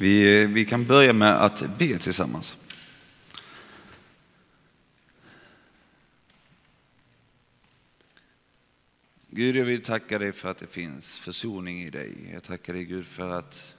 Vi, 0.00 0.46
vi 0.46 0.64
kan 0.64 0.84
börja 0.84 1.12
med 1.12 1.42
att 1.42 1.78
be 1.78 1.98
tillsammans. 1.98 2.56
Gud, 9.30 9.56
jag 9.56 9.64
vill 9.64 9.82
tacka 9.82 10.18
dig 10.18 10.32
för 10.32 10.48
att 10.50 10.58
det 10.58 10.66
finns 10.66 11.18
försoning 11.18 11.82
i 11.82 11.90
dig. 11.90 12.30
Jag 12.32 12.42
tackar 12.42 12.72
dig 12.72 12.84
Gud 12.84 13.06
för 13.06 13.30
att 13.30 13.74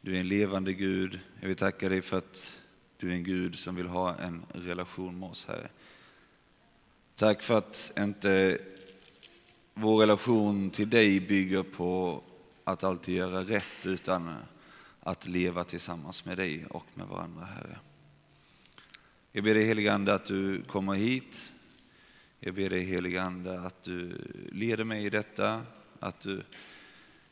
du 0.00 0.16
är 0.16 0.20
en 0.20 0.28
levande 0.28 0.72
Gud. 0.72 1.20
Jag 1.40 1.48
vill 1.48 1.56
tacka 1.56 1.88
dig 1.88 2.02
för 2.02 2.18
att 2.18 2.58
du 2.96 3.10
är 3.10 3.14
en 3.14 3.24
Gud 3.24 3.58
som 3.58 3.74
vill 3.74 3.86
ha 3.86 4.16
en 4.16 4.42
relation 4.52 5.18
med 5.18 5.28
oss, 5.28 5.44
Herre. 5.48 5.68
Tack 7.16 7.42
för 7.42 7.58
att 7.58 7.92
inte 7.98 8.58
vår 9.74 10.00
relation 10.00 10.70
till 10.70 10.90
dig 10.90 11.20
bygger 11.20 11.62
på 11.62 12.22
att 12.64 12.84
alltid 12.84 13.14
göra 13.14 13.42
rätt 13.42 13.86
utan 13.86 14.34
att 15.08 15.26
leva 15.26 15.64
tillsammans 15.64 16.24
med 16.24 16.36
dig 16.36 16.66
och 16.66 16.86
med 16.94 17.06
varandra, 17.06 17.44
Herre. 17.44 17.78
Jag 19.32 19.44
ber 19.44 19.54
dig 19.54 19.64
heliga 19.64 19.92
Ande 19.92 20.14
att 20.14 20.24
du 20.24 20.62
kommer 20.62 20.94
hit. 20.94 21.52
Jag 22.40 22.54
ber 22.54 22.70
dig 22.70 22.84
heliga 22.84 23.22
Ande 23.22 23.60
att 23.60 23.82
du 23.82 24.16
leder 24.52 24.84
mig 24.84 25.04
i 25.04 25.10
detta, 25.10 25.62
att 26.00 26.20
du 26.20 26.42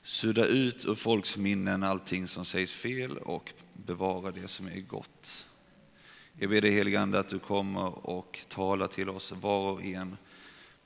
suddar 0.02 0.46
ut 0.46 0.84
ur 0.84 0.94
folks 0.94 1.36
minnen 1.36 1.82
allting 1.82 2.28
som 2.28 2.44
sägs 2.44 2.72
fel 2.72 3.18
och 3.18 3.52
bevarar 3.72 4.32
det 4.32 4.48
som 4.48 4.66
är 4.66 4.80
gott. 4.80 5.46
Jag 6.32 6.50
ber 6.50 6.60
dig 6.60 6.70
heliga 6.70 7.00
Ande 7.00 7.18
att 7.18 7.28
du 7.28 7.38
kommer 7.38 8.06
och 8.06 8.38
talar 8.48 8.86
till 8.86 9.08
oss 9.08 9.32
var 9.32 9.72
och 9.72 9.84
en 9.84 10.16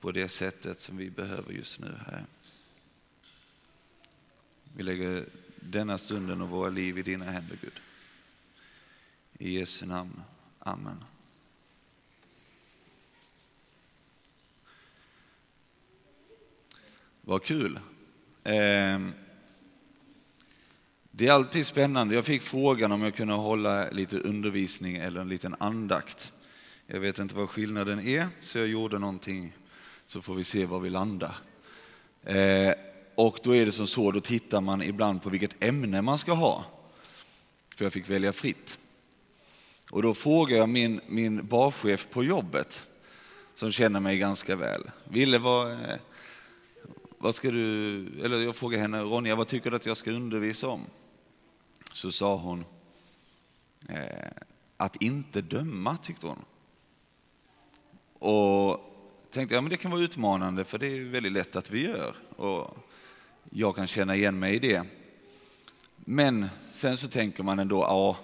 på 0.00 0.12
det 0.12 0.28
sättet 0.28 0.80
som 0.80 0.96
vi 0.96 1.10
behöver 1.10 1.52
just 1.52 1.80
nu, 1.80 1.98
här. 2.06 2.24
Vi 4.76 4.82
lägger 4.82 5.26
denna 5.60 5.98
stunden 5.98 6.40
och 6.40 6.48
våra 6.48 6.68
liv 6.70 6.98
i 6.98 7.02
dina 7.02 7.24
händer, 7.24 7.58
Gud. 7.60 7.80
I 9.38 9.58
Jesu 9.58 9.86
namn. 9.86 10.22
Amen. 10.58 11.04
Vad 17.20 17.44
kul. 17.44 17.80
Ehm, 18.44 19.12
det 21.10 21.26
är 21.26 21.32
alltid 21.32 21.66
spännande. 21.66 22.14
Jag 22.14 22.24
fick 22.24 22.42
frågan 22.42 22.92
om 22.92 23.02
jag 23.02 23.14
kunde 23.14 23.34
hålla 23.34 23.90
lite 23.90 24.18
undervisning 24.18 24.96
eller 24.96 25.20
en 25.20 25.28
liten 25.28 25.56
andakt. 25.58 26.32
Jag 26.86 27.00
vet 27.00 27.18
inte 27.18 27.34
vad 27.34 27.50
skillnaden 27.50 28.00
är, 28.00 28.28
så 28.42 28.58
jag 28.58 28.66
gjorde 28.68 28.98
någonting 28.98 29.52
så 30.06 30.22
får 30.22 30.34
vi 30.34 30.44
se 30.44 30.66
var 30.66 30.80
vi 30.80 30.90
landar. 30.90 31.36
Ehm, 32.24 32.74
och 33.20 33.40
då 33.42 33.54
är 33.54 33.66
det 33.66 33.72
som 33.72 33.86
så, 33.86 34.12
då 34.12 34.20
tittar 34.20 34.60
man 34.60 34.82
ibland 34.82 35.22
på 35.22 35.30
vilket 35.30 35.64
ämne 35.64 36.02
man 36.02 36.18
ska 36.18 36.32
ha. 36.32 36.64
För 37.76 37.84
jag 37.84 37.92
fick 37.92 38.10
välja 38.10 38.32
fritt. 38.32 38.78
Och 39.90 40.02
då 40.02 40.14
frågar 40.14 40.56
jag 40.56 40.68
min, 40.68 41.00
min 41.06 41.46
barchef 41.46 42.08
på 42.10 42.24
jobbet, 42.24 42.82
som 43.54 43.72
känner 43.72 44.00
mig 44.00 44.18
ganska 44.18 44.56
väl. 44.56 44.90
Ville, 45.04 45.38
vad, 45.38 45.72
eh, 45.72 45.96
vad 47.18 47.34
ska 47.34 47.50
du, 47.50 47.98
eller 48.24 48.38
jag 48.38 48.56
frågade 48.56 48.82
henne, 48.82 49.00
Ronja, 49.00 49.36
vad 49.36 49.48
tycker 49.48 49.70
du 49.70 49.76
att 49.76 49.86
jag 49.86 49.96
ska 49.96 50.10
undervisa 50.10 50.68
om? 50.68 50.80
Så 51.92 52.12
sa 52.12 52.36
hon, 52.36 52.64
eh, 53.88 54.30
att 54.76 55.02
inte 55.02 55.40
döma 55.40 55.96
tyckte 55.96 56.26
hon. 56.26 56.44
Och 58.18 58.80
tänkte, 59.30 59.54
ja 59.54 59.60
men 59.60 59.70
det 59.70 59.76
kan 59.76 59.90
vara 59.90 60.00
utmanande 60.00 60.64
för 60.64 60.78
det 60.78 60.86
är 60.86 61.00
väldigt 61.00 61.32
lätt 61.32 61.56
att 61.56 61.70
vi 61.70 61.86
gör. 61.86 62.16
Och 62.36 62.76
jag 63.50 63.76
kan 63.76 63.86
känna 63.86 64.16
igen 64.16 64.38
mig 64.38 64.54
i 64.54 64.58
det. 64.58 64.82
Men 65.96 66.46
sen 66.72 66.96
så 66.96 67.08
tänker 67.08 67.42
man 67.42 67.58
ändå, 67.58 67.80
ja, 67.80 68.16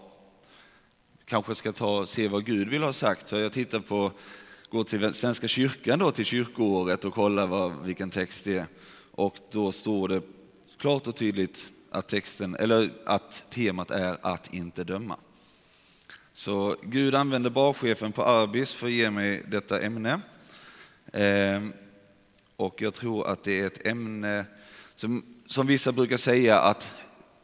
kanske 1.24 1.54
ska 1.54 1.72
ta 1.72 1.98
och 1.98 2.08
se 2.08 2.28
vad 2.28 2.44
Gud 2.44 2.68
vill 2.68 2.82
ha 2.82 2.92
sagt. 2.92 3.28
Så 3.28 3.36
jag 3.36 3.52
tittar 3.52 3.80
på, 3.80 4.12
går 4.70 4.84
till 4.84 5.14
Svenska 5.14 5.48
kyrkan 5.48 5.98
då, 5.98 6.10
till 6.10 6.24
kyrkoåret 6.24 7.04
och 7.04 7.14
kollar 7.14 7.46
vad, 7.46 7.84
vilken 7.84 8.10
text 8.10 8.44
det 8.44 8.58
är. 8.58 8.66
Och 9.10 9.36
då 9.50 9.72
står 9.72 10.08
det 10.08 10.22
klart 10.78 11.06
och 11.06 11.16
tydligt 11.16 11.70
att, 11.90 12.08
texten, 12.08 12.56
eller 12.56 12.92
att 13.04 13.44
temat 13.50 13.90
är 13.90 14.16
att 14.22 14.54
inte 14.54 14.84
döma. 14.84 15.16
Så 16.34 16.76
Gud 16.82 17.14
använder 17.14 17.50
barchefen 17.50 18.12
på 18.12 18.24
Arbis 18.24 18.72
för 18.72 18.86
att 18.86 18.92
ge 18.92 19.10
mig 19.10 19.42
detta 19.48 19.80
ämne. 19.80 20.20
Eh, 21.12 21.62
och 22.56 22.82
jag 22.82 22.94
tror 22.94 23.26
att 23.26 23.44
det 23.44 23.60
är 23.60 23.66
ett 23.66 23.86
ämne 23.86 24.44
som, 24.96 25.24
som 25.46 25.66
vissa 25.66 25.92
brukar 25.92 26.16
säga 26.16 26.60
att 26.60 26.94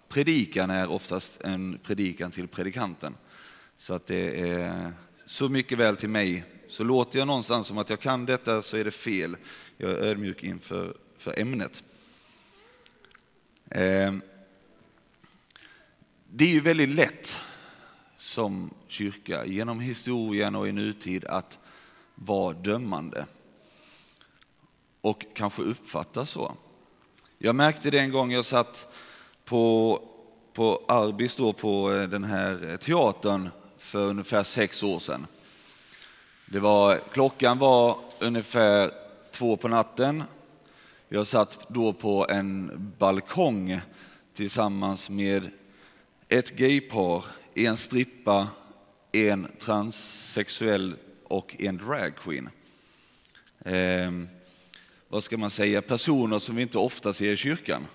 predikan 0.08 0.70
är 0.70 0.90
oftast 0.90 1.40
en 1.42 1.78
predikan 1.82 2.30
till 2.30 2.48
predikanten. 2.48 3.14
Så 3.78 3.94
att 3.94 4.06
det 4.06 4.50
är 4.50 4.92
så 5.26 5.48
mycket 5.48 5.78
väl 5.78 5.96
till 5.96 6.08
mig. 6.08 6.44
Så 6.68 6.84
låter 6.84 7.18
jag 7.18 7.26
någonstans 7.26 7.66
som 7.66 7.78
att 7.78 7.90
jag 7.90 8.00
kan 8.00 8.26
detta 8.26 8.62
så 8.62 8.76
är 8.76 8.84
det 8.84 8.90
fel. 8.90 9.36
Jag 9.76 9.90
är 9.90 9.96
ödmjuk 9.96 10.42
inför 10.42 10.96
för 11.18 11.40
ämnet. 11.40 11.84
Ehm, 13.70 14.22
det 16.30 16.44
är 16.44 16.48
ju 16.48 16.60
väldigt 16.60 16.88
lätt 16.88 17.36
som 18.18 18.74
kyrka 18.88 19.44
genom 19.44 19.80
historien 19.80 20.54
och 20.54 20.68
i 20.68 20.72
nutid 20.72 21.24
att 21.24 21.58
vara 22.14 22.52
dömande 22.52 23.26
och 25.00 25.24
kanske 25.34 25.62
uppfattas 25.62 26.30
så. 26.30 26.56
Jag 27.44 27.54
märkte 27.54 27.90
det 27.90 27.98
en 27.98 28.10
gång 28.10 28.32
jag 28.32 28.44
satt 28.44 28.86
på, 29.44 30.00
på 30.52 30.82
Arbis 30.88 31.36
då 31.36 31.52
på 31.52 31.92
eh, 31.92 32.08
den 32.08 32.24
här 32.24 32.76
teatern 32.76 33.48
för 33.78 34.06
ungefär 34.06 34.42
sex 34.42 34.82
år 34.82 34.98
sedan. 34.98 35.26
Det 36.46 36.60
var, 36.60 37.00
klockan 37.12 37.58
var 37.58 37.98
ungefär 38.18 38.90
två 39.30 39.56
på 39.56 39.68
natten 39.68 40.22
jag 41.08 41.26
satt 41.26 41.66
då 41.68 41.92
på 41.92 42.26
en 42.30 42.70
balkong 42.98 43.80
tillsammans 44.34 45.10
med 45.10 45.50
ett 46.28 46.50
gaypar, 46.50 47.24
en 47.54 47.76
strippa, 47.76 48.48
en 49.12 49.46
transsexuell 49.58 50.94
och 51.24 51.56
en 51.58 51.76
dragqueen. 51.76 52.50
Eh, 53.64 54.41
vad 55.12 55.24
ska 55.24 55.38
man 55.38 55.50
säga, 55.50 55.82
personer 55.82 56.38
som 56.38 56.56
vi 56.56 56.62
inte 56.62 56.78
ofta 56.78 57.14
ser 57.14 57.32
i 57.32 57.36
kyrkan. 57.36 57.86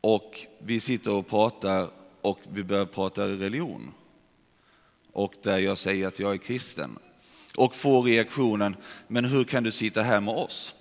Och 0.00 0.46
vi 0.58 0.80
sitter 0.80 1.12
och 1.12 1.28
pratar 1.28 1.90
och 2.20 2.38
vi 2.52 2.64
börjar 2.64 2.86
prata 2.86 3.28
religion. 3.28 3.92
Och 5.12 5.34
där 5.42 5.58
jag 5.58 5.78
säger 5.78 6.06
att 6.06 6.18
jag 6.18 6.32
är 6.32 6.38
kristen. 6.38 6.98
Och 7.56 7.74
får 7.74 8.02
reaktionen, 8.02 8.76
men 9.08 9.24
hur 9.24 9.44
kan 9.44 9.64
du 9.64 9.72
sitta 9.72 10.02
här 10.02 10.20
med 10.20 10.34
oss? 10.34 10.74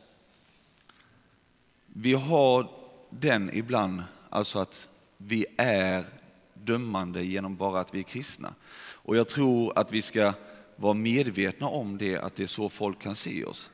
Vi 1.86 2.14
har 2.14 2.70
den 3.10 3.50
ibland, 3.54 4.04
alltså 4.30 4.60
att 4.60 4.88
vi 5.18 5.46
är 5.58 6.06
dömande 6.54 7.24
genom 7.24 7.56
bara 7.56 7.80
att 7.80 7.94
vi 7.94 8.00
är 8.00 8.04
kristna. 8.04 8.54
Och 8.82 9.18
jag 9.18 9.28
tror 9.28 9.80
att 9.80 9.92
vi 9.92 10.02
ska 10.02 10.34
vara 10.76 10.94
medvetna 10.94 11.68
om 11.68 11.98
det, 11.98 12.18
att 12.18 12.36
det 12.36 12.44
är 12.44 12.48
så 12.48 12.70
folk 12.70 13.02
kan 13.02 13.16
se 13.16 13.46
oss. 13.46 13.70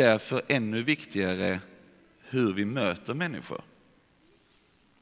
Därför 0.00 0.42
ännu 0.48 0.82
viktigare 0.82 1.60
hur 2.18 2.52
vi 2.52 2.64
möter 2.64 3.14
människor 3.14 3.62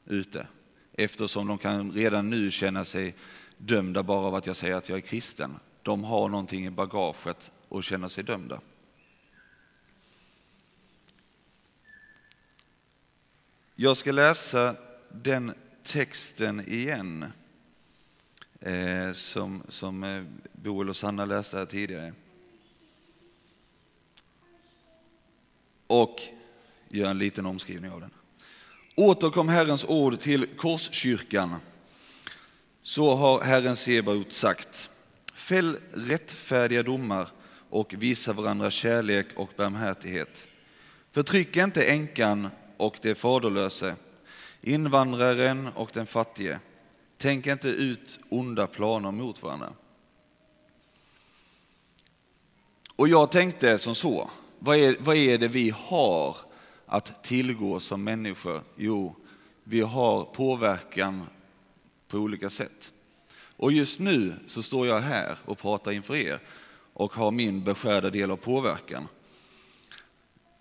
ute. 0.05 0.47
Eftersom 0.93 1.47
de 1.47 1.57
kan 1.57 1.91
redan 1.91 2.29
nu 2.29 2.51
känna 2.51 2.85
sig 2.85 3.15
dömda 3.57 4.03
bara 4.03 4.27
av 4.27 4.35
att 4.35 4.47
jag 4.47 4.55
säger 4.55 4.75
att 4.75 4.89
jag 4.89 4.97
är 4.97 5.01
kristen. 5.01 5.59
De 5.81 6.03
har 6.03 6.29
någonting 6.29 6.65
i 6.65 6.69
bagaget 6.69 7.51
och 7.69 7.83
känner 7.83 8.07
sig 8.07 8.23
dömda. 8.23 8.61
Jag 13.75 13.97
ska 13.97 14.11
läsa 14.11 14.75
den 15.11 15.53
texten 15.83 16.59
igen 16.59 17.25
eh, 18.59 19.13
som, 19.13 19.63
som 19.69 20.03
eh, 20.03 20.23
Boel 20.51 20.89
och 20.89 20.95
Sanna 20.95 21.25
läste 21.25 21.57
här 21.57 21.65
tidigare. 21.65 22.13
Och 25.89 26.21
gör 26.89 27.09
en 27.09 27.17
liten 27.17 27.45
omskrivning 27.45 27.91
av 27.91 27.99
den. 28.01 28.11
Återkom 28.95 29.49
Herrens 29.49 29.85
ord 29.85 30.19
till 30.19 30.45
Korskyrkan. 30.45 31.55
Så 32.83 33.15
har 33.15 33.41
Herren 33.41 33.75
Sebaot 33.75 34.31
sagt. 34.31 34.89
Fäll 35.33 35.77
rättfärdiga 35.93 36.83
domar 36.83 37.29
och 37.69 37.93
visa 37.97 38.33
varandra 38.33 38.71
kärlek 38.71 39.27
och 39.35 39.49
barmhärtighet. 39.55 40.45
Förtryck 41.11 41.57
inte 41.57 41.83
änkan 41.83 42.49
och 42.77 42.99
det 43.01 43.15
faderlöse, 43.15 43.95
invandraren 44.61 45.67
och 45.67 45.89
den 45.93 46.05
fattige. 46.05 46.59
Tänk 47.17 47.47
inte 47.47 47.67
ut 47.67 48.19
onda 48.29 48.67
planer 48.67 49.11
mot 49.11 49.43
varandra. 49.43 49.73
Och 52.95 53.07
jag 53.07 53.31
tänkte 53.31 53.79
som 53.79 53.95
så, 53.95 54.29
vad 54.59 54.77
är, 54.77 54.95
vad 54.99 55.15
är 55.15 55.37
det 55.37 55.47
vi 55.47 55.73
har 55.77 56.37
att 56.85 57.23
tillgå 57.23 57.79
som 57.79 58.03
människor? 58.03 58.61
Jo, 58.75 59.15
vi 59.63 59.81
har 59.81 60.25
påverkan 60.25 61.25
på 62.07 62.17
olika 62.17 62.49
sätt. 62.49 62.91
Och 63.31 63.71
just 63.71 63.99
nu 63.99 64.33
så 64.47 64.63
står 64.63 64.87
jag 64.87 64.99
här 64.99 65.37
och 65.45 65.57
pratar 65.57 65.91
inför 65.91 66.15
er 66.15 66.39
och 66.93 67.13
har 67.13 67.31
min 67.31 67.63
beskärda 67.63 68.09
del 68.09 68.31
av 68.31 68.37
påverkan. 68.37 69.07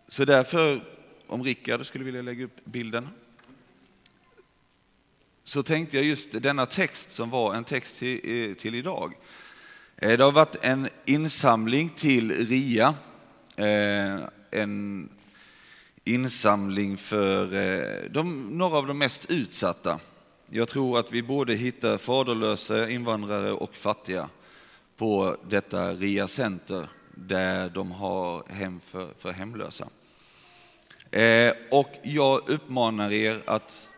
Så 0.08 0.24
därför, 0.24 0.84
om 1.26 1.44
Rickard 1.44 1.86
skulle 1.86 2.04
vilja 2.04 2.22
lägga 2.22 2.44
upp 2.44 2.64
bilden, 2.64 3.08
så 5.44 5.62
tänkte 5.62 5.96
jag 5.96 6.06
just 6.06 6.42
denna 6.42 6.66
text 6.66 7.12
som 7.12 7.30
var 7.30 7.54
en 7.54 7.64
text 7.64 7.98
till, 7.98 8.20
eh, 8.24 8.54
till 8.54 8.74
idag. 8.74 9.14
Eh, 9.96 10.18
det 10.18 10.24
har 10.24 10.32
varit 10.32 10.56
en 10.64 10.88
insamling 11.04 11.88
till 11.88 12.46
RIA, 12.46 12.94
Eh, 13.58 14.20
en 14.50 15.08
insamling 16.04 16.96
för 16.96 17.54
eh, 17.54 18.10
de, 18.10 18.48
några 18.58 18.78
av 18.78 18.86
de 18.86 18.98
mest 18.98 19.30
utsatta. 19.30 20.00
Jag 20.50 20.68
tror 20.68 20.98
att 20.98 21.12
vi 21.12 21.22
både 21.22 21.54
hittar 21.54 21.98
faderlösa 21.98 22.90
invandrare 22.90 23.52
och 23.52 23.74
fattiga 23.74 24.28
på 24.96 25.36
detta 25.48 25.92
RIA 25.92 26.28
Center 26.28 26.88
där 27.14 27.70
de 27.70 27.90
har 27.90 28.42
hem 28.48 28.80
för, 28.80 29.08
för 29.18 29.30
hemlösa. 29.30 29.88
Eh, 31.10 31.52
och 31.70 31.90
jag 32.02 32.48
uppmanar 32.48 33.12
er 33.12 33.42
att 33.46 33.88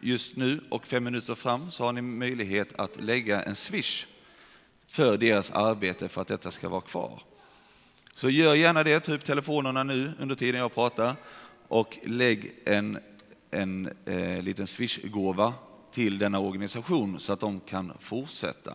just 0.00 0.36
nu 0.36 0.60
och 0.70 0.86
fem 0.86 1.04
minuter 1.04 1.34
fram 1.34 1.70
så 1.70 1.84
har 1.84 1.92
ni 1.92 2.00
möjlighet 2.00 2.74
att 2.74 3.00
lägga 3.00 3.42
en 3.42 3.56
swish 3.56 4.06
för 4.86 5.16
deras 5.18 5.50
arbete 5.50 6.08
för 6.08 6.22
att 6.22 6.28
detta 6.28 6.50
ska 6.50 6.68
vara 6.68 6.80
kvar. 6.80 7.22
Så 8.14 8.30
gör 8.30 8.54
gärna 8.54 8.82
det, 8.82 9.00
ta 9.00 9.14
upp 9.14 9.24
telefonerna 9.24 9.82
nu 9.82 10.12
under 10.20 10.34
tiden 10.34 10.60
jag 10.60 10.74
pratar 10.74 11.16
och 11.68 11.98
lägg 12.04 12.52
en, 12.64 12.98
en 13.50 13.92
eh, 14.06 14.42
liten 14.42 14.66
swishgåva 14.66 15.54
till 15.92 16.18
denna 16.18 16.38
organisation 16.38 17.20
så 17.20 17.32
att 17.32 17.40
de 17.40 17.60
kan 17.60 17.92
fortsätta. 18.00 18.74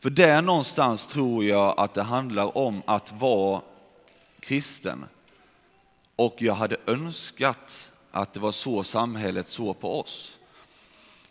För 0.00 0.10
där 0.10 0.42
någonstans 0.42 1.06
tror 1.06 1.44
jag 1.44 1.74
att 1.78 1.94
det 1.94 2.02
handlar 2.02 2.58
om 2.58 2.82
att 2.86 3.12
vara 3.12 3.60
kristen. 4.40 5.04
Och 6.16 6.34
jag 6.38 6.54
hade 6.54 6.76
önskat 6.86 7.90
att 8.10 8.32
det 8.32 8.40
var 8.40 8.52
så 8.52 8.84
samhället 8.84 9.48
såg 9.48 9.80
på 9.80 10.00
oss. 10.00 10.36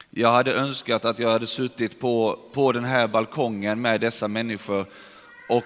Jag 0.10 0.32
hade 0.32 0.54
önskat 0.54 1.06
att 1.06 1.20
jag 1.20 1.32
hade 1.32 1.48
suttit 1.48 2.00
på, 2.00 2.40
på 2.54 2.72
den 2.72 2.84
här 2.84 3.08
balkongen 3.08 3.82
med 3.82 4.02
dessa 4.02 4.28
människor 4.28 4.86
och, 5.50 5.64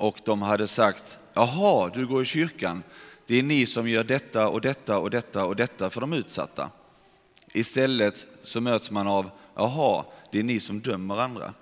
och 0.00 0.20
de 0.24 0.42
hade 0.42 0.68
sagt, 0.68 1.18
jaha, 1.34 1.90
du 1.94 2.06
går 2.06 2.22
i 2.22 2.24
kyrkan, 2.24 2.82
det 3.26 3.38
är 3.38 3.42
ni 3.42 3.66
som 3.66 3.88
gör 3.88 4.04
detta 4.04 4.48
och 4.48 4.60
detta 4.60 4.98
och 4.98 5.10
detta 5.10 5.44
och 5.44 5.56
detta 5.56 5.90
för 5.90 6.00
de 6.00 6.12
utsatta. 6.12 6.70
Istället 7.52 8.26
så 8.42 8.60
möts 8.60 8.90
man 8.90 9.06
av, 9.06 9.30
jaha, 9.54 10.04
det 10.32 10.38
är 10.38 10.42
ni 10.42 10.60
som 10.60 10.80
dömer 10.80 11.16
andra. 11.16 11.54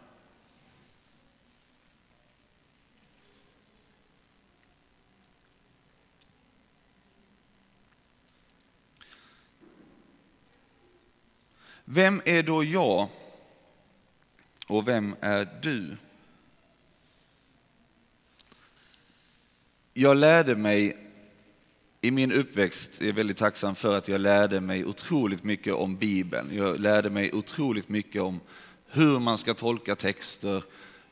Vem 11.84 12.22
är 12.24 12.42
då 12.42 12.64
jag 12.64 13.08
och 14.66 14.88
vem 14.88 15.16
är 15.20 15.48
du? 15.62 15.96
Jag 20.00 20.16
lärde 20.16 20.56
mig 20.56 20.96
i 22.00 22.10
min 22.10 22.32
uppväxt, 22.32 22.90
jag 22.98 23.08
är 23.08 23.12
väldigt 23.12 23.36
tacksam 23.36 23.74
för 23.74 23.94
att 23.94 24.08
jag 24.08 24.20
lärde 24.20 24.60
mig 24.60 24.84
otroligt 24.84 25.44
mycket 25.44 25.74
om 25.74 25.96
Bibeln. 25.96 26.56
Jag 26.56 26.80
lärde 26.80 27.10
mig 27.10 27.32
otroligt 27.32 27.88
mycket 27.88 28.22
om 28.22 28.40
hur 28.86 29.18
man 29.18 29.38
ska 29.38 29.54
tolka 29.54 29.96
texter, 29.96 30.62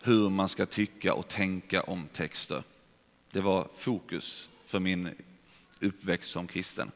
hur 0.03 0.31
man 0.31 0.49
ska 0.49 0.67
tycka 0.67 1.15
och 1.15 1.29
tänka 1.29 1.83
om 1.83 2.09
texter. 2.13 2.63
Det 3.33 3.41
var 3.41 3.69
fokus 3.79 4.49
för 4.67 4.79
min 4.79 5.11
uppväxt 5.81 6.31
som 6.31 6.47
kristen. 6.47 6.91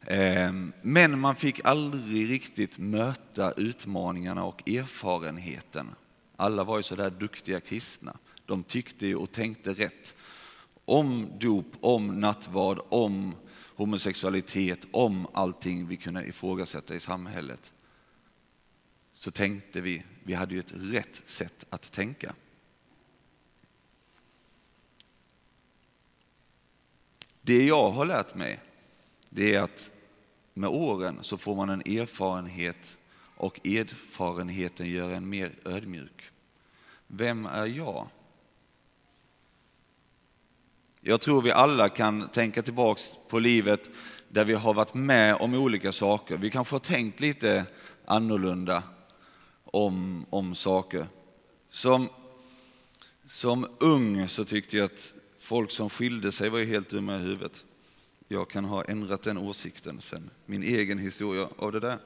Ehm, 0.00 0.72
men 0.82 1.18
man 1.18 1.36
fick 1.36 1.64
aldrig 1.64 2.30
riktigt 2.30 2.78
möta 2.78 3.52
utmaningarna 3.52 4.44
och 4.44 4.68
erfarenheten. 4.68 5.90
Alla 6.36 6.64
var 6.64 6.76
ju 6.76 6.82
så 6.82 6.96
där 6.96 7.10
duktiga 7.10 7.60
kristna. 7.60 8.16
De 8.46 8.62
tyckte 8.62 9.14
och 9.14 9.32
tänkte 9.32 9.72
rätt 9.72 10.14
om 10.88 11.28
dop, 11.38 11.66
om 11.80 12.20
nattvard, 12.20 12.80
om 12.88 13.34
homosexualitet, 13.76 14.86
om 14.90 15.26
allting 15.32 15.86
vi 15.86 15.96
kunde 15.96 16.26
ifrågasätta 16.26 16.94
i 16.94 17.00
samhället. 17.00 17.72
Så 19.14 19.30
tänkte 19.30 19.80
vi, 19.80 20.04
vi 20.24 20.34
hade 20.34 20.54
ju 20.54 20.60
ett 20.60 20.72
rätt 20.74 21.22
sätt 21.26 21.64
att 21.70 21.92
tänka. 21.92 22.34
Det 27.40 27.66
jag 27.66 27.90
har 27.90 28.06
lärt 28.06 28.34
mig, 28.34 28.60
det 29.28 29.54
är 29.54 29.62
att 29.62 29.90
med 30.54 30.70
åren 30.70 31.18
så 31.22 31.38
får 31.38 31.54
man 31.54 31.70
en 31.70 31.80
erfarenhet 31.80 32.96
och 33.36 33.66
erfarenheten 33.66 34.88
gör 34.88 35.10
en 35.10 35.28
mer 35.28 35.52
ödmjuk. 35.64 36.30
Vem 37.06 37.46
är 37.46 37.66
jag? 37.66 38.08
Jag 41.00 41.20
tror 41.20 41.42
vi 41.42 41.50
alla 41.50 41.88
kan 41.88 42.28
tänka 42.28 42.62
tillbaks 42.62 43.12
på 43.28 43.38
livet 43.38 43.88
där 44.28 44.44
vi 44.44 44.54
har 44.54 44.74
varit 44.74 44.94
med 44.94 45.34
om 45.34 45.54
olika 45.54 45.92
saker. 45.92 46.36
Vi 46.36 46.50
kanske 46.50 46.74
har 46.74 46.80
tänkt 46.80 47.20
lite 47.20 47.64
annorlunda 48.04 48.82
om, 49.64 50.26
om 50.30 50.54
saker. 50.54 51.06
Som, 51.70 52.08
som 53.26 53.66
ung 53.78 54.28
så 54.28 54.44
tyckte 54.44 54.76
jag 54.76 54.84
att 54.84 55.12
folk 55.40 55.70
som 55.70 55.90
skilde 55.90 56.32
sig 56.32 56.48
var 56.48 56.62
helt 56.62 56.88
dumma 56.88 57.16
i 57.16 57.18
huvudet. 57.18 57.64
Jag 58.28 58.50
kan 58.50 58.64
ha 58.64 58.84
ändrat 58.84 59.22
den 59.22 59.38
åsikten 59.38 60.00
sen, 60.00 60.30
min 60.46 60.62
egen 60.62 60.98
historia 60.98 61.48
av 61.58 61.72
det 61.72 61.80
där. 61.80 61.98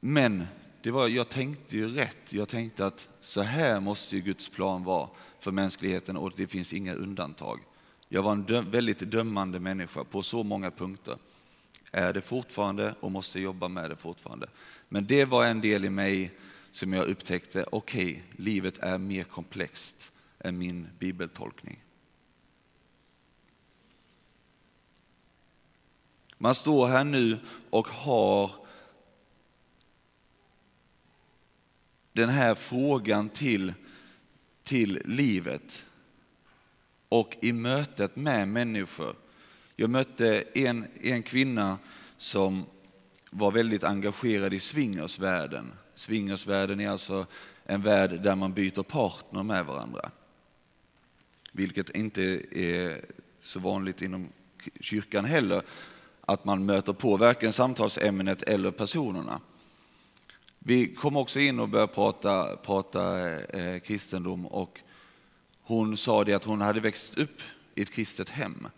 Men 0.00 0.44
det 0.82 0.90
var, 0.90 1.08
jag 1.08 1.28
tänkte 1.28 1.76
ju 1.76 1.88
rätt. 1.88 2.32
Jag 2.32 2.48
tänkte 2.48 2.86
att 2.86 3.08
så 3.20 3.40
här 3.42 3.80
måste 3.80 4.16
ju 4.16 4.22
Guds 4.22 4.48
plan 4.48 4.84
vara 4.84 5.08
för 5.40 5.52
mänskligheten 5.52 6.16
och 6.16 6.32
det 6.36 6.46
finns 6.46 6.72
inga 6.72 6.94
undantag. 6.94 7.60
Jag 8.08 8.22
var 8.22 8.32
en 8.32 8.42
dö 8.42 8.60
väldigt 8.60 8.98
dömande 8.98 9.60
människa 9.60 10.04
på 10.04 10.22
så 10.22 10.42
många 10.42 10.70
punkter. 10.70 11.16
Är 11.90 12.12
det 12.12 12.20
fortfarande 12.20 12.94
och 13.00 13.12
måste 13.12 13.40
jobba 13.40 13.68
med 13.68 13.90
det 13.90 13.96
fortfarande. 13.96 14.46
Men 14.88 15.06
det 15.06 15.24
var 15.24 15.46
en 15.46 15.60
del 15.60 15.84
i 15.84 15.90
mig 15.90 16.30
som 16.72 16.92
jag 16.92 17.06
upptäckte, 17.06 17.64
okej, 17.72 18.10
okay, 18.10 18.44
livet 18.44 18.78
är 18.78 18.98
mer 18.98 19.24
komplext 19.24 20.12
än 20.38 20.58
min 20.58 20.88
bibeltolkning. 20.98 21.84
Man 26.38 26.54
står 26.54 26.86
här 26.86 27.04
nu 27.04 27.38
och 27.70 27.88
har 27.88 28.50
den 32.12 32.28
här 32.28 32.54
frågan 32.54 33.28
till, 33.28 33.74
till 34.68 35.02
livet 35.04 35.84
och 37.08 37.36
i 37.40 37.52
mötet 37.52 38.16
med 38.16 38.48
människor. 38.48 39.16
Jag 39.76 39.90
mötte 39.90 40.44
en, 40.54 40.86
en 41.00 41.22
kvinna 41.22 41.78
som 42.18 42.66
var 43.30 43.50
väldigt 43.50 43.84
engagerad 43.84 44.54
i 44.54 44.60
swingersvärlden. 44.60 45.72
Swingersvärlden 45.94 46.80
är 46.80 46.88
alltså 46.88 47.26
en 47.64 47.82
värld 47.82 48.20
där 48.22 48.34
man 48.34 48.52
byter 48.52 48.82
partner 48.82 49.42
med 49.42 49.66
varandra. 49.66 50.10
Vilket 51.52 51.90
inte 51.90 52.22
är 52.50 53.04
så 53.40 53.60
vanligt 53.60 54.02
inom 54.02 54.28
kyrkan 54.80 55.24
heller, 55.24 55.62
att 56.20 56.44
man 56.44 56.66
möter 56.66 56.92
på 56.92 57.16
varken 57.16 57.52
samtalsämnet 57.52 58.42
eller 58.42 58.70
personerna. 58.70 59.40
Vi 60.58 60.94
kom 60.94 61.16
också 61.16 61.40
in 61.40 61.60
och 61.60 61.68
började 61.68 61.92
prata, 61.92 62.56
prata 62.56 63.30
eh, 63.40 63.78
kristendom 63.78 64.46
och 64.46 64.80
hon 65.62 65.96
sa 65.96 66.24
det 66.24 66.34
att 66.34 66.44
hon 66.44 66.60
hade 66.60 66.80
växt 66.80 67.18
upp 67.18 67.40
i 67.74 67.82
ett 67.82 67.90
kristet 67.90 68.28
hem. 68.28 68.68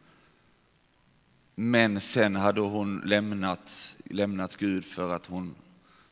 Men 1.55 2.01
sen 2.01 2.37
hade 2.37 2.61
hon 2.61 3.03
lämnat, 3.05 3.97
lämnat 4.05 4.57
Gud 4.57 4.85
för 4.85 5.13
att 5.13 5.27
hon 5.27 5.55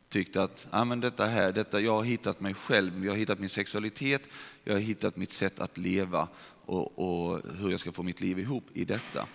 tyckte 0.09 0.43
att 0.43 0.67
ah, 0.69 0.85
men 0.85 0.99
detta 0.99 1.25
här, 1.25 1.51
detta, 1.51 1.81
jag 1.81 1.95
har 1.95 2.03
hittat 2.03 2.39
mig 2.39 2.53
själv, 2.53 3.05
jag 3.05 3.11
har 3.11 3.17
hittat 3.17 3.39
min 3.39 3.49
sexualitet, 3.49 4.21
jag 4.63 4.73
har 4.73 4.79
hittat 4.79 5.17
mitt 5.17 5.31
sätt 5.31 5.59
att 5.59 5.77
leva 5.77 6.27
och, 6.65 6.99
och 6.99 7.41
hur 7.57 7.71
jag 7.71 7.79
ska 7.79 7.91
få 7.91 8.03
mitt 8.03 8.21
liv 8.21 8.39
ihop 8.39 8.65
i 8.73 8.85
detta. 8.85 9.27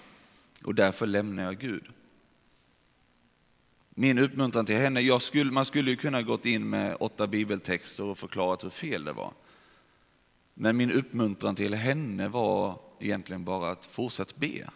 Och 0.64 0.74
därför 0.74 1.06
lämnar 1.06 1.42
jag 1.42 1.58
Gud. 1.58 1.84
Min 3.96 4.18
uppmuntran 4.18 4.66
till 4.66 4.76
henne, 4.76 5.00
jag 5.00 5.22
skulle, 5.22 5.52
man 5.52 5.66
skulle 5.66 5.90
ju 5.90 5.96
kunna 5.96 6.22
gått 6.22 6.46
in 6.46 6.70
med 6.70 6.96
åtta 7.00 7.26
bibeltexter 7.26 8.04
och 8.04 8.18
förklarat 8.18 8.64
hur 8.64 8.70
fel 8.70 9.04
det 9.04 9.12
var. 9.12 9.32
Men 10.54 10.76
min 10.76 10.92
uppmuntran 10.92 11.56
till 11.56 11.74
henne 11.74 12.28
var 12.28 12.78
egentligen 13.00 13.44
bara 13.44 13.70
att 13.70 13.86
fortsätta 13.86 14.34
be. 14.36 14.70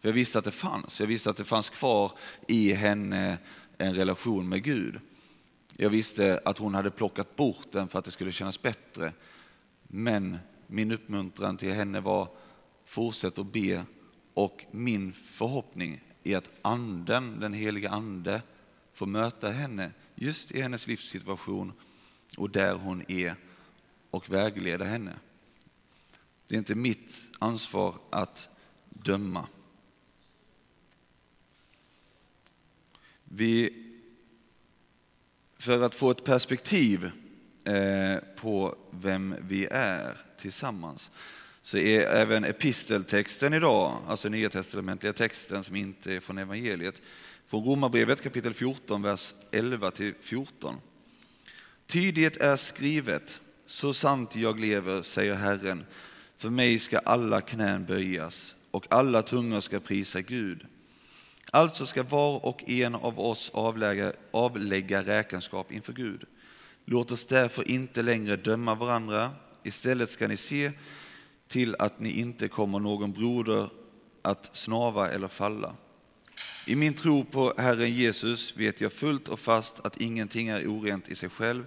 För 0.00 0.08
jag 0.08 0.12
visste 0.12 0.38
att 0.38 0.44
det 0.44 0.50
fanns, 0.50 1.00
jag 1.00 1.06
visste 1.06 1.30
att 1.30 1.36
det 1.36 1.44
fanns 1.44 1.70
kvar 1.70 2.12
i 2.48 2.72
henne 2.72 3.38
en 3.78 3.94
relation 3.94 4.48
med 4.48 4.62
Gud. 4.62 5.00
Jag 5.76 5.90
visste 5.90 6.40
att 6.44 6.58
hon 6.58 6.74
hade 6.74 6.90
plockat 6.90 7.36
bort 7.36 7.72
den 7.72 7.88
för 7.88 7.98
att 7.98 8.04
det 8.04 8.10
skulle 8.10 8.32
kännas 8.32 8.62
bättre. 8.62 9.12
Men 9.82 10.38
min 10.66 10.92
uppmuntran 10.92 11.56
till 11.56 11.72
henne 11.72 12.00
var 12.00 12.28
fortsätt 12.84 13.38
att 13.38 13.52
be 13.52 13.84
och 14.34 14.64
min 14.70 15.12
förhoppning 15.12 16.00
i 16.24 16.34
att 16.34 16.50
anden, 16.62 17.40
den 17.40 17.52
heliga 17.52 17.90
ande, 17.90 18.42
får 18.92 19.06
möta 19.06 19.50
henne 19.50 19.90
just 20.14 20.50
i 20.50 20.60
hennes 20.60 20.86
livssituation 20.86 21.72
och 22.36 22.50
där 22.50 22.74
hon 22.74 23.04
är 23.08 23.36
och 24.10 24.30
vägleda 24.30 24.84
henne. 24.84 25.12
Det 26.46 26.54
är 26.54 26.58
inte 26.58 26.74
mitt 26.74 27.22
ansvar 27.38 27.94
att 28.10 28.48
döma. 28.88 29.48
Vi, 33.24 33.84
för 35.58 35.82
att 35.82 35.94
få 35.94 36.10
ett 36.10 36.24
perspektiv 36.24 37.10
eh, 37.64 38.16
på 38.36 38.76
vem 38.90 39.36
vi 39.40 39.66
är 39.70 40.16
tillsammans 40.38 41.10
så 41.64 41.78
är 41.78 42.00
även 42.00 42.44
episteltexten 42.44 43.54
idag, 43.54 44.02
alltså 44.06 44.28
nya 44.28 44.50
testamentliga 44.50 45.12
texten 45.12 45.64
som 45.64 45.76
inte 45.76 46.14
är 46.14 46.20
från 46.20 46.38
evangeliet, 46.38 46.94
från 47.46 47.64
Romarbrevet 47.64 48.22
kapitel 48.22 48.54
14, 48.54 49.02
vers 49.02 49.34
11 49.50 49.90
till 49.90 50.14
14. 50.20 50.74
Ty 51.86 52.12
det 52.12 52.40
är 52.40 52.56
skrivet, 52.56 53.40
så 53.66 53.94
sant 53.94 54.36
jag 54.36 54.60
lever, 54.60 55.02
säger 55.02 55.34
Herren, 55.34 55.84
för 56.36 56.50
mig 56.50 56.78
ska 56.78 56.98
alla 56.98 57.40
knän 57.40 57.84
böjas 57.84 58.54
och 58.70 58.86
alla 58.90 59.22
tungor 59.22 59.60
ska 59.60 59.80
prisa 59.80 60.20
Gud. 60.20 60.66
Alltså 61.50 61.86
ska 61.86 62.02
var 62.02 62.46
och 62.46 62.70
en 62.70 62.94
av 62.94 63.20
oss 63.20 63.50
avlägga, 63.54 64.12
avlägga 64.30 65.02
räkenskap 65.02 65.72
inför 65.72 65.92
Gud. 65.92 66.24
Låt 66.84 67.12
oss 67.12 67.26
därför 67.26 67.70
inte 67.70 68.02
längre 68.02 68.36
döma 68.36 68.74
varandra, 68.74 69.30
istället 69.62 70.10
ska 70.10 70.28
ni 70.28 70.36
se 70.36 70.72
till 71.54 71.76
att 71.78 72.00
ni 72.00 72.10
inte 72.10 72.48
kommer 72.48 72.78
någon 72.78 73.12
broder 73.12 73.68
att 74.22 74.56
snava 74.56 75.10
eller 75.10 75.28
falla. 75.28 75.76
I 76.66 76.76
min 76.76 76.94
tro 76.94 77.24
på 77.24 77.54
Herren 77.56 77.94
Jesus 77.94 78.56
vet 78.56 78.80
jag 78.80 78.92
fullt 78.92 79.28
och 79.28 79.40
fast 79.40 79.80
att 79.80 80.00
ingenting 80.00 80.48
är 80.48 80.66
orent 80.66 81.08
i 81.08 81.14
sig 81.14 81.28
själv, 81.28 81.66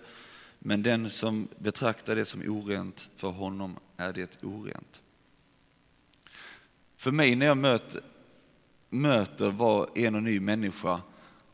men 0.60 0.84
den 0.84 1.10
som 1.10 1.48
betraktar 1.60 2.16
det 2.16 2.26
som 2.26 2.42
orent, 2.42 3.10
för 3.16 3.30
honom 3.30 3.76
är 3.98 4.14
det 4.14 4.44
orent. 4.44 5.02
För 6.98 7.12
mig 7.12 7.36
när 7.36 7.46
jag 7.46 7.58
möter, 7.58 8.02
möter 8.90 9.52
var 9.52 9.90
en 9.96 10.16
och 10.16 10.24
ny 10.24 10.40
människa 10.40 11.02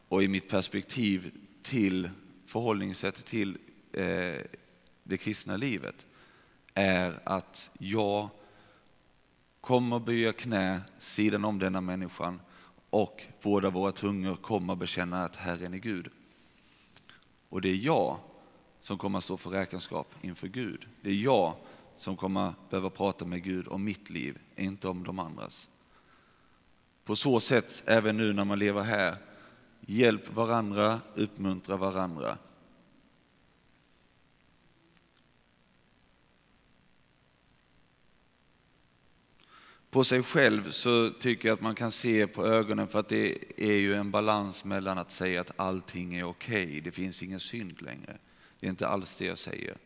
och 0.08 0.24
i 0.24 0.28
mitt 0.28 0.50
perspektiv 0.50 1.32
till 1.64 2.10
förhållningssätt 2.46 3.26
till 3.26 3.58
eh, 3.94 4.42
det 5.04 5.18
kristna 5.18 5.58
livet 5.58 6.06
är 6.74 7.20
att 7.24 7.70
jag 7.78 8.30
kommer 9.62 10.00
böja 10.00 10.34
knä 10.34 10.82
sidan 11.00 11.46
om 11.46 11.60
denna 11.60 11.82
människan 11.82 12.42
och 12.90 13.24
båda 13.42 13.70
våra 13.70 13.92
tungor 13.92 14.36
kommer 14.36 14.76
bekänna 14.76 15.24
att 15.24 15.36
Herren 15.36 15.74
är 15.74 15.78
Gud. 15.78 16.10
Och 17.50 17.62
det 17.62 17.70
är 17.70 17.76
jag 17.76 18.18
som 18.82 18.98
kommer 18.98 19.18
att 19.18 19.24
stå 19.24 19.38
för 19.38 19.50
räkenskap 19.50 20.16
inför 20.22 20.48
Gud. 20.48 20.88
Det 21.02 21.10
är 21.10 21.14
jag 21.14 21.54
som 21.98 22.18
kommer 22.18 22.54
behöva 22.70 22.90
prata 22.90 23.26
med 23.26 23.44
Gud 23.44 23.68
om 23.68 23.84
mitt 23.84 24.10
liv, 24.10 24.40
inte 24.56 24.88
om 24.88 25.04
de 25.04 25.20
andras. 25.20 25.70
På 27.06 27.16
så 27.16 27.40
sätt, 27.40 27.84
även 27.86 28.18
nu 28.18 28.34
när 28.34 28.46
man 28.46 28.60
lever 28.60 28.82
här, 28.82 29.16
hjälp 29.82 30.34
varandra, 30.34 31.00
uppmuntra 31.16 31.78
varandra. 31.78 32.38
På 39.94 40.04
sig 40.04 40.24
själv 40.24 40.72
så 40.72 41.10
tycker 41.10 41.48
jag 41.48 41.54
att 41.56 41.62
man 41.62 41.76
kan 41.76 41.92
se 41.92 42.28
på 42.28 42.46
ögonen 42.46 42.88
för 42.88 43.00
att 43.00 43.10
det 43.10 43.38
är 43.58 43.74
ju 43.74 43.94
en 43.94 44.12
balans 44.12 44.66
mellan 44.66 44.98
att 44.98 45.12
säga 45.12 45.42
att 45.42 45.60
allting 45.60 46.16
är 46.16 46.24
okej, 46.24 46.64
okay, 46.64 46.82
det 46.82 46.92
finns 46.92 47.24
ingen 47.24 47.40
synd 47.40 47.82
längre. 47.82 48.18
Det 48.60 48.68
är 48.68 48.70
inte 48.70 48.88
alls 48.88 49.16
det 49.16 49.26
jag 49.26 49.40
säger. 49.40 49.78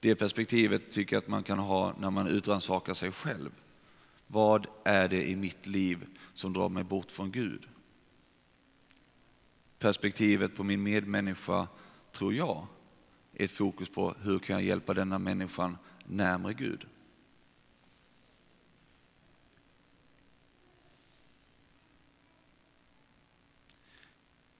Det 0.00 0.14
perspektivet 0.14 0.90
tycker 0.90 1.16
jag 1.16 1.22
att 1.22 1.28
man 1.28 1.42
kan 1.42 1.58
ha 1.58 1.94
när 1.98 2.10
man 2.10 2.26
utransakar 2.26 2.94
sig 2.94 3.12
själv. 3.12 3.50
Vad 4.26 4.66
är 4.84 5.08
det 5.08 5.30
i 5.30 5.36
mitt 5.36 5.66
liv 5.66 6.06
som 6.34 6.52
drar 6.52 6.68
mig 6.68 6.84
bort 6.84 7.10
från 7.10 7.30
Gud? 7.30 7.68
Perspektivet 9.78 10.56
på 10.56 10.64
min 10.64 10.82
medmänniska, 10.82 11.68
tror 12.12 12.34
jag, 12.34 12.66
är 13.34 13.44
ett 13.44 13.50
fokus 13.50 13.88
på 13.88 14.14
hur 14.22 14.38
kan 14.38 14.56
jag 14.56 14.64
hjälpa 14.64 14.94
denna 14.94 15.18
människan 15.18 15.76
närmare 16.06 16.54
Gud. 16.54 16.86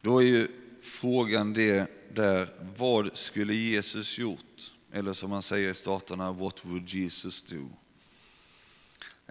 Då 0.00 0.19
är 0.19 0.26
ju 0.26 0.49
frågan 0.83 1.52
det 1.52 1.90
där, 2.14 2.49
vad 2.76 3.16
skulle 3.16 3.54
Jesus 3.54 4.19
gjort? 4.19 4.73
Eller 4.92 5.14
som 5.14 5.30
man 5.30 5.42
säger 5.42 5.71
i 5.71 5.75
staterna, 5.75 6.33
what 6.33 6.64
would 6.64 6.88
Jesus 6.88 7.42
do? 7.42 7.69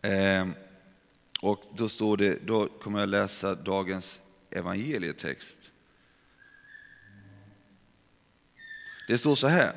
Eh, 0.10 0.48
och 1.42 1.64
då 1.76 1.90
står 1.90 2.18
det, 2.18 2.40
då 2.46 2.68
kommer 2.68 3.00
jag 3.00 3.10
läsa 3.10 3.56
dagens 3.56 4.20
evangelietext. 4.50 5.72
Det 9.08 9.18
står 9.18 9.36
så 9.36 9.48
här. 9.48 9.76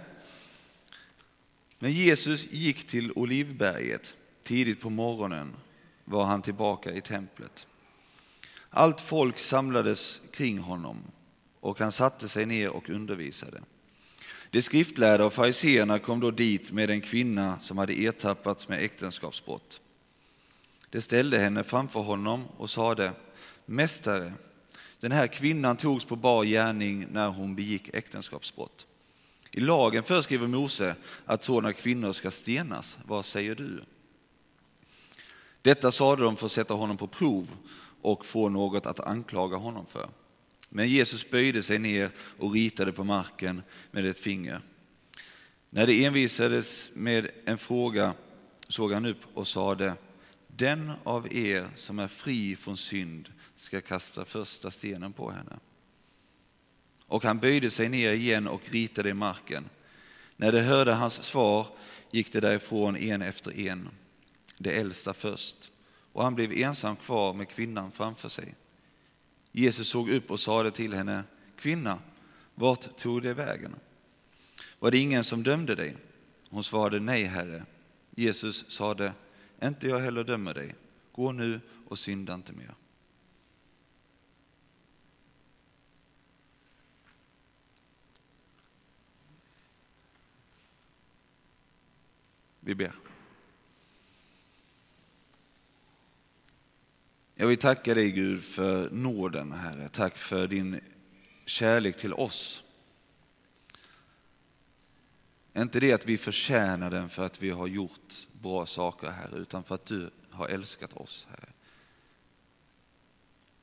När 1.79 1.89
Jesus 1.89 2.47
gick 2.51 2.89
till 2.89 3.13
Olivberget 3.13 4.15
tidigt 4.43 4.81
på 4.81 4.91
morgonen 4.91 5.57
var 6.05 6.25
han 6.25 6.43
tillbaka 6.43 6.93
i 6.93 7.01
templet. 7.01 7.67
Allt 8.75 9.01
folk 9.01 9.39
samlades 9.39 10.21
kring 10.31 10.59
honom 10.59 11.03
och 11.61 11.79
han 11.79 11.93
satte 11.93 12.29
sig 12.29 12.47
ner 12.47 12.69
och 12.69 12.91
undervisade. 12.91 13.61
De 14.51 14.63
skriftlärda 14.63 15.25
och 15.25 15.33
fariseerna 15.33 15.99
kom 15.99 16.21
då 16.21 16.31
dit 16.31 16.73
med 16.73 16.91
en 16.91 17.01
kvinna 17.01 17.61
som 17.61 17.79
hade 17.79 17.93
ertappats 17.93 18.69
med 18.69 18.83
äktenskapsbrott. 18.83 19.81
De 20.91 21.01
ställde 21.01 21.39
henne 21.39 21.65
framför 21.65 22.01
honom 22.01 22.45
och 22.57 22.71
sade, 22.71 23.13
Mästare, 23.67 24.33
den 25.01 25.13
här 25.13 25.27
kvinnan 25.27 25.77
togs 25.77 26.05
på 26.05 26.17
bar 26.17 26.45
gärning 26.45 27.07
när 27.11 27.29
hon 27.29 27.55
begick 27.55 27.89
äktenskapsbrott. 27.95 28.87
I 29.51 29.61
lagen 29.61 30.03
föreskriver 30.03 30.47
Mose 30.47 30.97
att 31.27 31.45
sådana 31.45 31.73
kvinnor 31.73 32.13
ska 32.13 32.31
stenas. 32.31 32.99
Vad 33.07 33.25
säger 33.25 33.55
du? 33.55 33.85
Detta 35.63 35.93
sade 35.93 36.23
de 36.23 36.37
för 36.37 36.47
att 36.47 36.53
sätta 36.53 36.75
honom 36.75 36.97
på 36.97 37.07
prov 37.07 37.49
och 38.03 38.27
få 38.27 38.49
något 38.49 38.87
att 38.87 39.01
anklaga 39.01 39.57
honom 39.57 39.87
för. 39.87 40.09
Men 40.69 40.89
Jesus 40.89 41.31
böjde 41.31 41.63
sig 41.63 41.79
ner 41.79 42.11
och 42.39 42.53
ritade 42.53 42.93
på 42.93 43.05
marken 43.05 43.63
med 43.91 44.07
ett 44.07 44.19
finger. 44.19 44.61
När 45.71 45.87
det 45.87 46.05
envisades 46.05 46.91
med 46.95 47.31
en 47.45 47.59
fråga 47.59 48.15
såg 48.69 48.93
han 48.93 49.07
upp 49.07 49.21
och 49.35 49.49
sade 49.49 49.95
Den 50.47 50.93
av 51.05 51.33
er 51.37 51.69
som 51.77 51.99
är 51.99 52.09
fri 52.09 52.57
från 52.57 52.77
synd 52.77 53.33
ska 53.57 53.81
kasta 53.81 54.25
första 54.25 54.71
stenen 54.71 55.13
på 55.13 55.31
henne. 55.31 55.59
Och 57.07 57.25
han 57.25 57.39
böjde 57.39 57.71
sig 57.71 57.89
ner 57.89 58.13
igen 58.13 58.49
och 58.49 58.61
ritade 58.71 59.09
i 59.09 59.15
marken. 59.15 59.65
När 60.37 60.53
de 60.53 60.61
hörde 60.61 60.93
hans 60.93 61.15
svar 61.15 61.67
gick 62.11 62.33
de 62.33 62.41
därifrån 62.41 62.97
en 62.97 63.23
efter 63.23 63.61
en, 63.61 63.89
de 64.59 64.71
äldsta 64.71 65.15
först, 65.15 65.72
och 66.13 66.23
han 66.23 66.35
blev 66.35 66.53
ensam 66.53 66.97
kvar 66.97 67.35
med 67.35 67.49
kvinnan 67.49 67.93
framför 67.93 68.29
sig. 68.29 68.55
Jesus 69.53 69.89
såg 69.89 70.11
upp 70.11 70.31
och 70.31 70.41
sade 70.41 70.71
till 70.71 70.95
henne, 70.95 71.25
kvinna, 71.57 71.99
vart 72.55 72.99
tog 72.99 73.23
det 73.23 73.35
vägen? 73.35 73.77
Var 74.79 74.91
det 74.91 74.99
ingen 74.99 75.25
som 75.25 75.43
dömde 75.43 75.75
dig? 75.75 75.97
Hon 76.51 76.65
svarade, 76.65 77.01
nej, 77.01 77.25
Herre. 77.25 77.65
Jesus 78.11 78.71
sade, 78.71 79.13
inte 79.63 79.89
jag 79.89 79.99
heller 79.99 80.25
dömer 80.25 80.55
dig. 80.55 80.75
Gå 81.13 81.33
nu 81.33 81.61
och 81.89 81.99
synda 81.99 82.35
inte 82.35 82.53
mer. 82.53 82.75
Vi 92.61 92.75
ber. 92.75 92.93
Jag 97.43 97.47
vill 97.49 97.59
tacka 97.59 97.95
dig 97.95 98.11
Gud 98.11 98.45
för 98.45 98.91
nåden, 98.91 99.53
Herre. 99.53 99.89
Tack 99.89 100.19
för 100.19 100.49
din 100.49 100.81
kärlek 101.47 101.97
till 101.97 102.15
oss. 102.15 102.63
Inte 105.57 105.81
det 105.81 105.93
att 105.93 106.07
vi 106.07 106.19
förtjänar 106.19 106.91
den 106.91 107.09
för 107.09 107.27
att 107.27 107.43
vi 107.43 107.51
har 107.51 107.67
gjort 107.67 108.29
bra 108.33 108.67
saker, 108.67 109.11
Herre, 109.11 109.37
utan 109.37 109.65
för 109.65 109.75
att 109.75 109.87
du 109.87 110.11
har 110.31 110.49
älskat 110.49 110.93
oss, 110.93 111.27
Herre. 111.31 111.49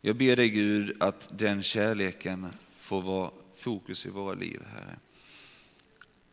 Jag 0.01 0.15
ber 0.15 0.35
dig 0.35 0.49
Gud 0.49 0.97
att 0.99 1.29
den 1.31 1.63
kärleken 1.63 2.47
får 2.77 3.01
vara 3.01 3.31
fokus 3.55 4.05
i 4.05 4.09
våra 4.09 4.33
liv, 4.33 4.61
Herre. 4.73 4.97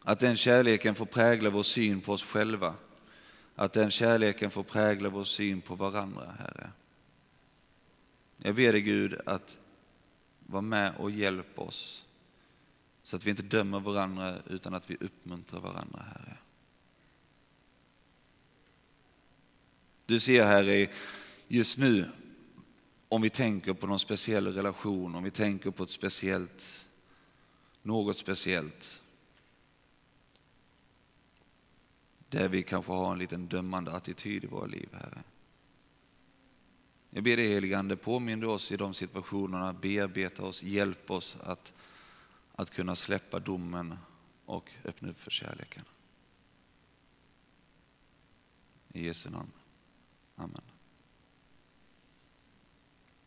Att 0.00 0.20
den 0.20 0.36
kärleken 0.36 0.94
får 0.94 1.06
prägla 1.06 1.50
vår 1.50 1.62
syn 1.62 2.00
på 2.00 2.12
oss 2.12 2.24
själva. 2.24 2.74
Att 3.54 3.72
den 3.72 3.90
kärleken 3.90 4.50
får 4.50 4.62
prägla 4.62 5.08
vår 5.08 5.24
syn 5.24 5.60
på 5.60 5.74
varandra, 5.74 6.34
Herre. 6.38 6.70
Jag 8.38 8.54
ber 8.54 8.72
dig 8.72 8.80
Gud 8.80 9.20
att 9.26 9.58
vara 10.46 10.62
med 10.62 10.96
och 10.96 11.10
hjälpa 11.10 11.62
oss 11.62 12.06
så 13.02 13.16
att 13.16 13.26
vi 13.26 13.30
inte 13.30 13.42
dömer 13.42 13.80
varandra 13.80 14.38
utan 14.46 14.74
att 14.74 14.90
vi 14.90 14.96
uppmuntrar 15.00 15.60
varandra, 15.60 16.02
Herre. 16.02 16.36
Du 20.06 20.20
ser 20.20 20.46
Herre, 20.46 20.88
just 21.48 21.78
nu, 21.78 22.10
om 23.08 23.22
vi 23.22 23.30
tänker 23.30 23.74
på 23.74 23.86
någon 23.86 23.98
speciell 23.98 24.46
relation, 24.46 25.14
om 25.14 25.24
vi 25.24 25.30
tänker 25.30 25.70
på 25.70 25.82
ett 25.82 25.90
speciellt, 25.90 26.86
något 27.82 28.18
speciellt, 28.18 29.02
där 32.28 32.48
vi 32.48 32.62
kanske 32.62 32.92
har 32.92 33.12
en 33.12 33.18
liten 33.18 33.46
dömande 33.46 33.92
attityd 33.92 34.44
i 34.44 34.46
våra 34.46 34.66
liv, 34.66 34.88
Herre. 34.92 35.22
Jag 37.16 37.24
ber 37.24 37.36
dig 37.36 37.48
heligande, 37.48 37.96
påminn 37.96 38.44
oss 38.44 38.72
i 38.72 38.76
de 38.76 38.94
situationerna, 38.94 39.72
bearbeta 39.72 40.42
oss, 40.42 40.62
hjälp 40.62 41.10
oss 41.10 41.36
att, 41.40 41.72
att 42.52 42.70
kunna 42.70 42.96
släppa 42.96 43.40
domen 43.40 43.98
och 44.44 44.70
öppna 44.84 45.08
upp 45.08 45.20
för 45.20 45.30
kärleken. 45.30 45.84
I 48.92 49.04
Jesu 49.04 49.30
namn. 49.30 49.52
Amen. 50.34 50.75